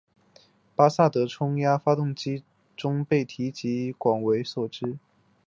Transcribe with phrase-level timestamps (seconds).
[0.75, 2.43] 巴萨德冲压发动机
[2.75, 4.97] 中被提及而广为所知。